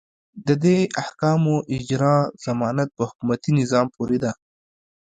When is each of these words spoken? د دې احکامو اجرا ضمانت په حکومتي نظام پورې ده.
د 0.47 0.49
دې 0.63 0.77
احکامو 1.01 1.55
اجرا 1.75 2.17
ضمانت 2.45 2.89
په 2.97 3.03
حکومتي 3.09 3.51
نظام 3.59 3.85
پورې 3.95 4.17
ده. 4.23 4.31